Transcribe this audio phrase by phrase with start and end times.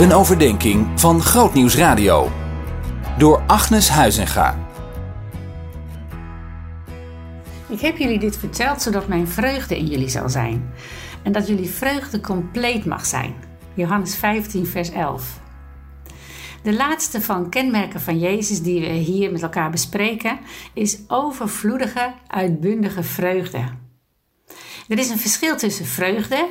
[0.00, 2.30] Een overdenking van Grootnieuws Radio.
[3.18, 4.58] Door Agnes Huizinga.
[7.68, 10.72] Ik heb jullie dit verteld zodat mijn vreugde in jullie zal zijn.
[11.22, 13.34] En dat jullie vreugde compleet mag zijn.
[13.74, 15.40] Johannes 15, vers 11.
[16.62, 20.38] De laatste van kenmerken van Jezus die we hier met elkaar bespreken
[20.74, 23.64] is overvloedige, uitbundige vreugde.
[24.88, 26.48] Er is een verschil tussen vreugde,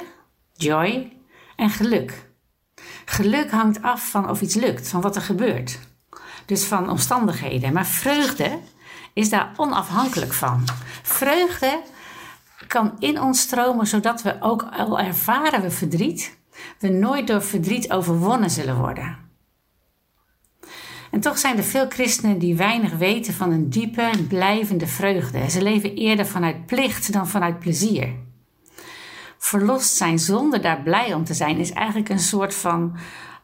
[0.53, 1.13] joy,
[1.55, 2.28] en geluk.
[3.05, 5.79] Geluk hangt af van of iets lukt, van wat er gebeurt.
[6.45, 7.73] Dus van omstandigheden.
[7.73, 8.59] Maar vreugde
[9.13, 10.63] is daar onafhankelijk van.
[11.01, 11.81] Vreugde
[12.67, 16.37] kan in ons stromen zodat we ook al ervaren we verdriet,
[16.79, 19.17] we nooit door verdriet overwonnen zullen worden.
[21.11, 25.49] En toch zijn er veel christenen die weinig weten van een diepe en blijvende vreugde.
[25.49, 28.13] Ze leven eerder vanuit plicht dan vanuit plezier
[29.39, 32.97] verlost zijn zonder daar blij om te zijn, is eigenlijk een soort van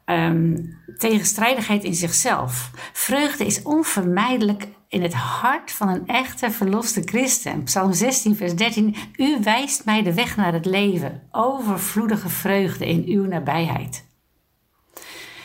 [0.05, 2.71] um, tegenstrijdigheid in zichzelf.
[2.93, 7.63] Vreugde is onvermijdelijk in het hart van een echte verloste christen.
[7.63, 8.96] Psalm 16, vers 13.
[9.18, 14.05] U wijst mij de weg naar het leven, overvloedige vreugde in uw nabijheid.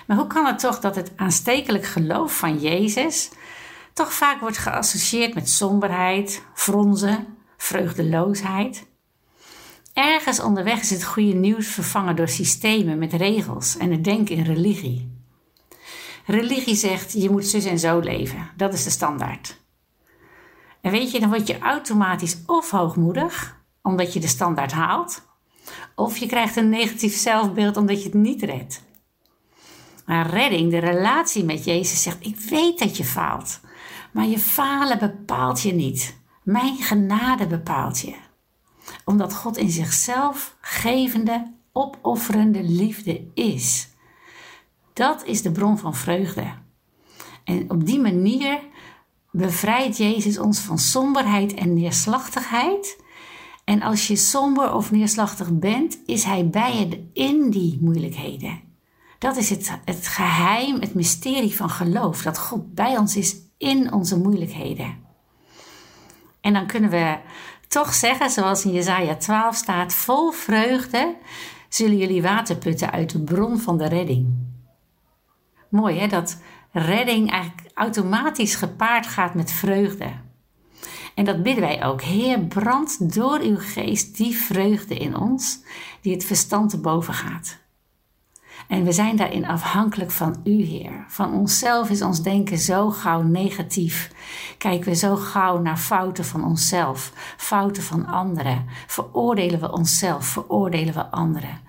[0.07, 3.31] Maar hoe kan het toch dat het aanstekelijk geloof van Jezus
[3.93, 7.27] toch vaak wordt geassocieerd met somberheid, fronzen,
[7.57, 8.87] vreugdeloosheid?
[10.01, 14.45] Ergens onderweg is het goede nieuws vervangen door systemen met regels en het denken in
[14.45, 15.19] religie.
[16.27, 19.61] Religie zegt je moet zus en zo leven, dat is de standaard.
[20.81, 25.23] En weet je, dan word je automatisch of hoogmoedig, omdat je de standaard haalt,
[25.95, 28.83] of je krijgt een negatief zelfbeeld omdat je het niet redt.
[30.07, 33.61] Maar redding, de relatie met Jezus zegt: Ik weet dat je faalt,
[34.13, 36.17] maar je falen bepaalt je niet.
[36.43, 38.15] Mijn genade bepaalt je
[39.05, 43.89] omdat God in zichzelf gevende, opofferende liefde is.
[44.93, 46.53] Dat is de bron van vreugde.
[47.45, 48.59] En op die manier
[49.31, 53.03] bevrijdt Jezus ons van somberheid en neerslachtigheid.
[53.65, 58.61] En als je somber of neerslachtig bent, is Hij bij je in die moeilijkheden.
[59.19, 62.23] Dat is het, het geheim, het mysterie van geloof.
[62.23, 64.99] Dat God bij ons is in onze moeilijkheden.
[66.41, 67.19] En dan kunnen we
[67.71, 71.17] toch zeggen, zoals in Jezaja 12 staat, vol vreugde
[71.69, 74.35] zullen jullie water putten uit de bron van de redding.
[75.69, 76.39] Mooi hè, dat
[76.73, 80.13] redding eigenlijk automatisch gepaard gaat met vreugde.
[81.15, 82.03] En dat bidden wij ook.
[82.03, 85.63] Heer, brand door uw geest die vreugde in ons,
[86.01, 87.59] die het verstand te boven gaat.
[88.71, 91.05] En we zijn daarin afhankelijk van U, Heer.
[91.09, 94.11] Van onszelf is ons denken zo gauw negatief.
[94.59, 98.67] Kijken we zo gauw naar fouten van onszelf, fouten van anderen.
[98.87, 101.61] Veroordelen we onszelf, veroordelen we anderen.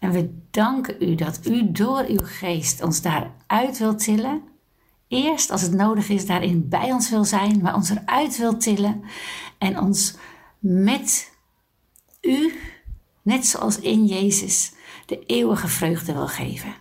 [0.00, 4.42] En we danken U dat U door Uw geest ons daaruit wilt tillen.
[5.08, 9.02] Eerst als het nodig is daarin bij ons wil zijn, maar ons eruit wilt tillen.
[9.58, 10.16] En ons
[10.58, 11.32] met
[12.20, 12.52] U,
[13.22, 14.76] net zoals in Jezus
[15.08, 16.74] de eeuwige vreugde wil geven.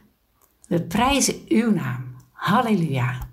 [0.68, 2.16] We prijzen uw naam.
[2.32, 3.30] Halleluja.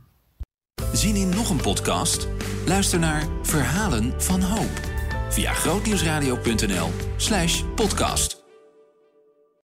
[0.93, 2.29] Zien in nog een podcast?
[2.67, 4.81] Luister naar Verhalen van Hoop
[5.29, 8.44] via grootnieuwsradio.nl/podcast.